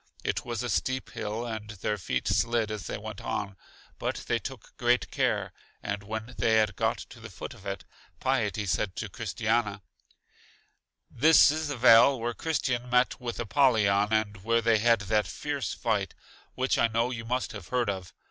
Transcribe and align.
It 0.23 0.43
was 0.43 0.63
a 0.63 0.67
steep 0.71 1.11
hill, 1.11 1.45
and 1.45 1.69
their 1.69 1.99
feet 1.99 2.27
slid 2.27 2.71
as 2.71 2.87
they 2.87 2.97
went 2.97 3.21
on; 3.21 3.55
but 3.99 4.23
they 4.27 4.39
took 4.39 4.75
great 4.77 5.11
care, 5.11 5.53
and 5.83 6.01
when 6.01 6.33
they 6.39 6.53
had 6.55 6.75
got 6.75 6.97
to 7.11 7.19
the 7.19 7.29
foot 7.29 7.53
of 7.53 7.67
it, 7.67 7.85
Piety 8.19 8.65
said 8.65 8.95
to 8.95 9.09
Christiana: 9.09 9.83
This 11.11 11.51
is 11.51 11.67
the 11.67 11.77
vale 11.77 12.19
where 12.19 12.33
Christian 12.33 12.89
met 12.89 13.21
with 13.21 13.39
Apollyon 13.39 14.11
and 14.11 14.43
where 14.43 14.59
they 14.63 14.79
had 14.79 15.01
that 15.01 15.27
fierce 15.27 15.71
fight 15.75 16.15
which 16.55 16.79
I 16.79 16.87
know 16.87 17.11
you 17.11 17.23
must 17.23 17.51
have 17.51 17.67
heard 17.67 17.87
of. 17.87 18.11